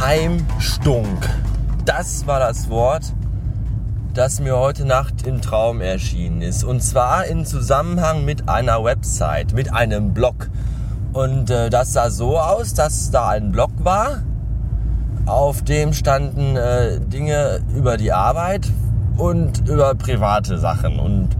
[0.00, 1.06] Heimstunk.
[1.84, 3.12] Das war das Wort,
[4.12, 6.64] das mir heute Nacht im Traum erschienen ist.
[6.64, 10.50] Und zwar in Zusammenhang mit einer Website, mit einem Blog.
[11.12, 14.24] Und äh, das sah so aus, dass da ein Blog war,
[15.26, 18.68] auf dem standen äh, Dinge über die Arbeit
[19.16, 20.98] und über private Sachen.
[20.98, 21.30] Und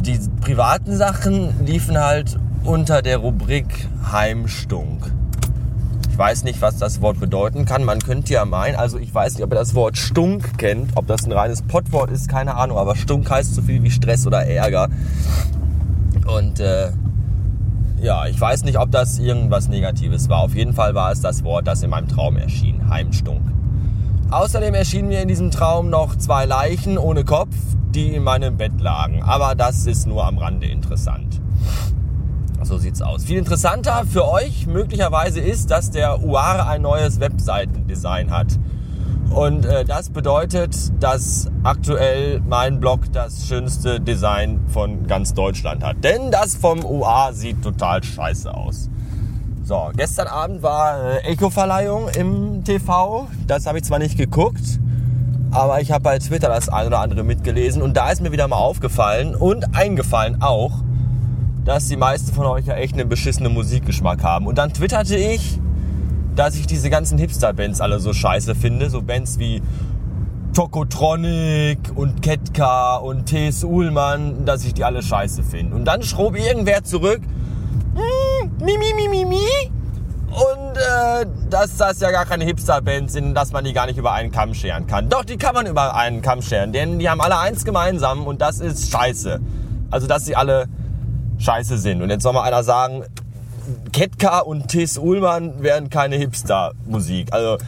[0.00, 5.10] die privaten Sachen liefen halt unter der Rubrik Heimstunk.
[6.10, 7.82] Ich weiß nicht, was das Wort bedeuten kann.
[7.82, 11.06] Man könnte ja meinen, also ich weiß nicht, ob ihr das Wort Stunk kennt, ob
[11.06, 14.46] das ein reines Pottwort ist, keine Ahnung, aber Stunk heißt so viel wie Stress oder
[14.46, 14.88] Ärger.
[16.26, 16.92] Und äh,
[18.04, 20.40] ja, ich weiß nicht, ob das irgendwas Negatives war.
[20.40, 23.40] Auf jeden Fall war es das Wort, das in meinem Traum erschien, Heimstunk.
[24.30, 27.54] Außerdem erschienen mir in diesem Traum noch zwei Leichen ohne Kopf,
[27.94, 29.22] die in meinem Bett lagen.
[29.22, 31.40] Aber das ist nur am Rande interessant.
[32.62, 33.24] So sieht's aus.
[33.24, 38.58] Viel interessanter für euch möglicherweise ist, dass der UAR ein neues Webseitendesign hat.
[39.34, 45.96] Und äh, das bedeutet, dass aktuell mein Blog das schönste Design von ganz Deutschland hat.
[46.04, 48.88] Denn das vom UA sieht total scheiße aus.
[49.64, 53.26] So, gestern Abend war äh, Echo-Verleihung im TV.
[53.48, 54.78] Das habe ich zwar nicht geguckt,
[55.50, 57.82] aber ich habe bei Twitter das ein oder andere mitgelesen.
[57.82, 60.70] Und da ist mir wieder mal aufgefallen und eingefallen auch,
[61.64, 64.46] dass die meisten von euch ja echt einen beschissenen Musikgeschmack haben.
[64.46, 65.58] Und dann twitterte ich,
[66.36, 68.90] dass ich diese ganzen Hipster-Bands alle so scheiße finde.
[68.90, 69.62] So Bands wie
[70.54, 73.64] Tokotronic und Ketka und T.S.
[73.64, 75.74] Uhlmann, dass ich die alle scheiße finde.
[75.74, 77.20] Und dann schrob irgendwer zurück,
[77.94, 79.46] hm, mi, mi, mi, mi, mi.
[80.34, 84.12] Und äh, dass das ja gar keine Hipster-Bands sind, dass man die gar nicht über
[84.12, 85.08] einen Kamm scheren kann.
[85.08, 88.42] Doch, die kann man über einen Kamm scheren, denn die haben alle eins gemeinsam und
[88.42, 89.40] das ist scheiße.
[89.90, 90.66] Also, dass sie alle
[91.38, 92.02] scheiße sind.
[92.02, 93.04] Und jetzt soll mal einer sagen,
[93.92, 94.98] Ketka und T.S.
[94.98, 97.32] Ullmann wären keine Hipster-Musik.
[97.32, 97.58] Also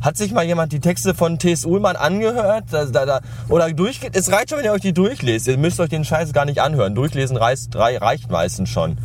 [0.00, 1.64] hat sich mal jemand die Texte von T.S.
[1.64, 2.64] Ullmann angehört?
[2.70, 5.48] Da, da, da, oder durch, es reicht schon, wenn ihr euch die durchlest.
[5.48, 6.94] Ihr müsst euch den Scheiß gar nicht anhören.
[6.94, 8.98] Durchlesen reicht, reicht meistens schon.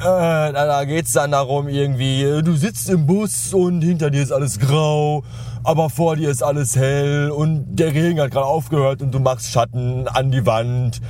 [0.00, 4.32] Äh, da, da geht's dann darum irgendwie, du sitzt im Bus und hinter dir ist
[4.32, 5.22] alles grau,
[5.62, 9.50] aber vor dir ist alles hell und der Regen hat gerade aufgehört und du machst
[9.50, 11.00] Schatten an die Wand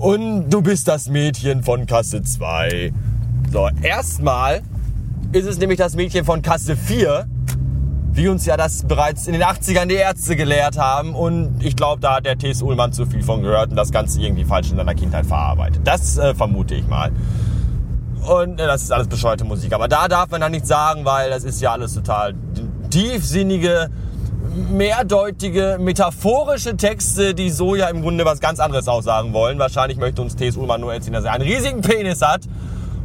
[0.00, 2.92] und du bist das Mädchen von Kasse 2.
[3.50, 4.62] So, erstmal
[5.32, 7.26] ist es nämlich das Mädchen von Kasse 4,
[8.12, 11.16] wie uns ja das bereits in den 80ern die Ärzte gelehrt haben.
[11.16, 12.62] Und ich glaube, da hat der T.S.
[12.62, 15.80] Ullmann zu viel von gehört und das Ganze irgendwie falsch in seiner Kindheit verarbeitet.
[15.82, 17.10] Das äh, vermute ich mal.
[18.24, 19.72] Und äh, das ist alles bescheuerte Musik.
[19.72, 22.34] Aber da darf man dann nichts sagen, weil das ist ja alles total
[22.90, 23.90] tiefsinnige,
[24.70, 29.58] mehrdeutige, metaphorische Texte, die so ja im Grunde was ganz anderes aussagen wollen.
[29.58, 30.56] Wahrscheinlich möchte uns T.S.
[30.56, 32.42] Ullmann nur erzählen, dass er einen riesigen Penis hat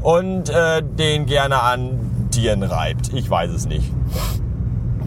[0.05, 3.11] und äh, den gerne an Tieren reibt.
[3.13, 3.91] Ich weiß es nicht.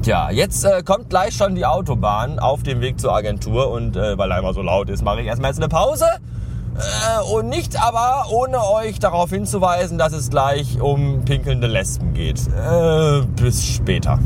[0.03, 4.19] Tja, jetzt äh, kommt gleich schon die Autobahn auf dem Weg zur Agentur und äh,
[4.19, 6.07] weil er immer so laut ist, mache ich erstmal jetzt eine Pause.
[6.75, 12.41] Äh, und nicht aber ohne euch darauf hinzuweisen, dass es gleich um pinkelnde Lesben geht.
[12.49, 14.19] Äh, bis später.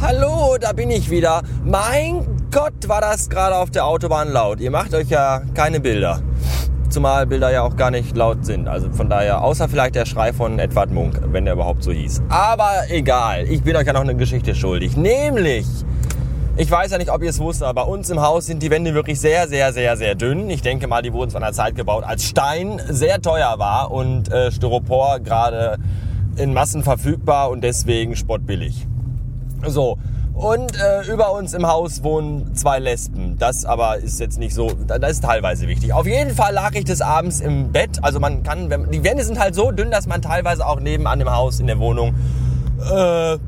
[0.00, 1.42] Hallo, da bin ich wieder.
[1.64, 4.58] Mein Gott, war das gerade auf der Autobahn laut.
[4.60, 6.20] Ihr macht euch ja keine Bilder.
[6.92, 8.68] Zumal Bilder ja auch gar nicht laut sind.
[8.68, 12.20] Also von daher, außer vielleicht der Schrei von Edward Munk, wenn der überhaupt so hieß.
[12.28, 14.94] Aber egal, ich bin euch ja noch eine Geschichte schuldig.
[14.94, 15.64] Nämlich,
[16.58, 18.68] ich weiß ja nicht, ob ihr es wusstet, aber bei uns im Haus sind die
[18.70, 20.50] Wände wirklich sehr, sehr, sehr, sehr dünn.
[20.50, 24.30] Ich denke mal, die wurden zu einer Zeit gebaut, als Stein sehr teuer war und
[24.30, 25.78] äh, Styropor gerade
[26.36, 28.86] in Massen verfügbar und deswegen spottbillig.
[29.66, 29.96] So.
[30.34, 33.36] Und äh, über uns im Haus wohnen zwei Lesben.
[33.38, 35.92] Das aber ist jetzt nicht so, das ist teilweise wichtig.
[35.92, 37.98] Auf jeden Fall lag ich des Abends im Bett.
[38.02, 41.18] Also man kann, wenn, die Wände sind halt so dünn, dass man teilweise auch nebenan
[41.18, 42.14] dem Haus in der Wohnung
[42.90, 43.38] äh,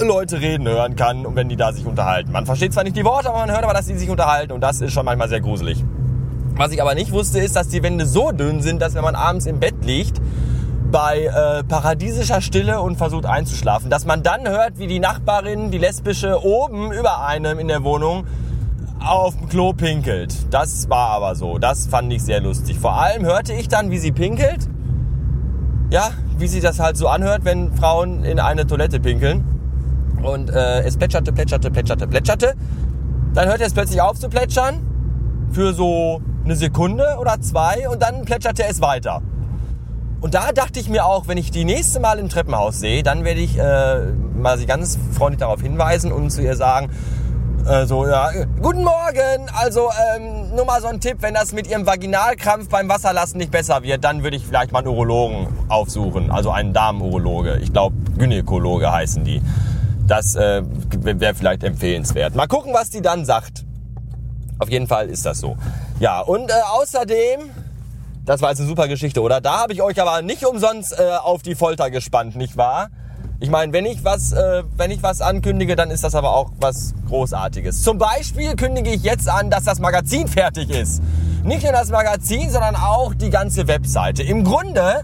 [0.00, 2.32] Leute reden hören kann und wenn die da sich unterhalten.
[2.32, 4.60] Man versteht zwar nicht die Worte, aber man hört aber, dass die sich unterhalten und
[4.60, 5.84] das ist schon manchmal sehr gruselig.
[6.56, 9.16] Was ich aber nicht wusste, ist, dass die Wände so dünn sind, dass wenn man
[9.16, 10.20] abends im Bett liegt,
[10.94, 15.78] bei äh, paradiesischer Stille und versucht einzuschlafen, dass man dann hört, wie die Nachbarin, die
[15.78, 18.28] lesbische, oben über einem in der Wohnung
[19.04, 20.32] auf dem Klo pinkelt.
[20.54, 21.58] Das war aber so.
[21.58, 22.78] Das fand ich sehr lustig.
[22.78, 24.68] Vor allem hörte ich dann, wie sie pinkelt.
[25.90, 29.42] Ja, wie sich das halt so anhört, wenn Frauen in eine Toilette pinkeln.
[30.22, 32.54] Und äh, es plätscherte, plätscherte, plätscherte, plätscherte.
[33.34, 34.86] Dann hörte es plötzlich auf zu plätschern.
[35.50, 37.88] Für so eine Sekunde oder zwei.
[37.88, 39.22] Und dann plätscherte es weiter.
[40.24, 43.24] Und da dachte ich mir auch, wenn ich die nächste Mal im Treppenhaus sehe, dann
[43.24, 46.88] werde ich äh, mal sie ganz freundlich darauf hinweisen und zu ihr sagen,
[47.68, 48.30] äh, so, ja,
[48.62, 49.50] guten Morgen.
[49.52, 53.50] Also ähm, nur mal so ein Tipp, wenn das mit Ihrem Vaginalkrampf beim Wasserlassen nicht
[53.50, 56.30] besser wird, dann würde ich vielleicht mal einen Urologen aufsuchen.
[56.30, 57.58] Also einen Damenurologe.
[57.58, 59.42] Ich glaube, Gynäkologe heißen die.
[60.06, 60.62] Das äh,
[61.00, 62.34] wäre vielleicht empfehlenswert.
[62.34, 63.66] Mal gucken, was die dann sagt.
[64.58, 65.58] Auf jeden Fall ist das so.
[66.00, 67.40] Ja, und äh, außerdem,
[68.24, 69.40] das war jetzt eine super Geschichte, oder?
[69.40, 72.88] Da habe ich euch aber nicht umsonst äh, auf die Folter gespannt, nicht wahr?
[73.40, 76.50] Ich meine, wenn ich was, äh, wenn ich was ankündige, dann ist das aber auch
[76.58, 77.82] was Großartiges.
[77.82, 81.02] Zum Beispiel kündige ich jetzt an, dass das Magazin fertig ist.
[81.42, 84.22] Nicht nur das Magazin, sondern auch die ganze Webseite.
[84.22, 85.02] Im Grunde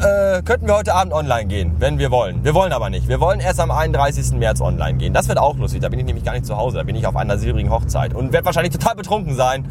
[0.00, 2.42] äh, könnten wir heute Abend online gehen, wenn wir wollen.
[2.44, 3.08] Wir wollen aber nicht.
[3.08, 4.32] Wir wollen erst am 31.
[4.32, 5.12] März online gehen.
[5.12, 5.82] Das wird auch lustig.
[5.82, 6.78] Da bin ich nämlich gar nicht zu Hause.
[6.78, 9.66] Da bin ich auf einer silbrigen Hochzeit und werde wahrscheinlich total betrunken sein.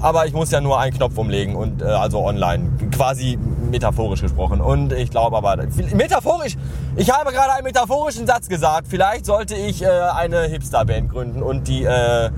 [0.00, 3.38] Aber ich muss ja nur einen Knopf umlegen und äh, also online, quasi
[3.70, 4.60] metaphorisch gesprochen.
[4.60, 5.56] Und ich glaube aber,
[5.94, 6.56] metaphorisch,
[6.96, 8.86] ich habe gerade einen metaphorischen Satz gesagt.
[8.88, 12.30] Vielleicht sollte ich äh, eine Hipster-Band gründen und die äh,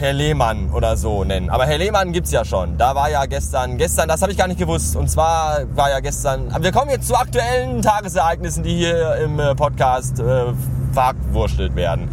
[0.00, 1.50] Herr Lehmann oder so nennen.
[1.50, 2.78] Aber Herr Lehmann gibt's ja schon.
[2.78, 4.96] Da war ja gestern, gestern, das habe ich gar nicht gewusst.
[4.96, 9.54] Und zwar war ja gestern, wir kommen jetzt zu aktuellen Tagesereignissen, die hier im äh,
[9.54, 10.54] Podcast äh,
[10.92, 12.08] verwurstelt werden.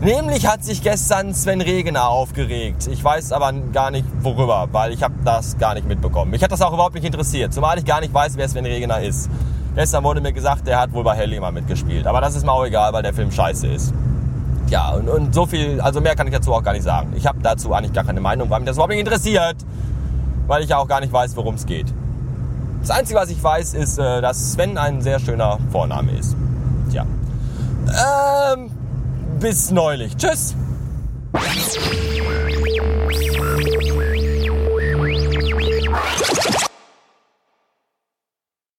[0.00, 2.86] Nämlich hat sich gestern Sven Regener aufgeregt.
[2.86, 6.30] Ich weiß aber gar nicht worüber, weil ich habe das gar nicht mitbekommen.
[6.30, 9.00] Mich hat das auch überhaupt nicht interessiert, zumal ich gar nicht weiß, wer Sven Regener
[9.00, 9.28] ist.
[9.74, 12.06] Gestern wurde mir gesagt, der hat wohl bei Herr Lehmann mitgespielt.
[12.06, 13.92] Aber das ist mir auch egal, weil der Film scheiße ist.
[14.68, 17.12] Ja, und, und so viel, also mehr kann ich dazu auch gar nicht sagen.
[17.16, 19.56] Ich habe dazu eigentlich gar keine Meinung, weil mich das überhaupt nicht interessiert.
[20.46, 21.92] Weil ich ja auch gar nicht weiß, worum es geht.
[22.80, 26.36] Das Einzige, was ich weiß, ist, äh, dass Sven ein sehr schöner Vorname ist.
[26.90, 27.04] Tja.
[27.86, 28.70] Ähm,
[29.40, 30.16] bis neulich.
[30.16, 30.54] Tschüss.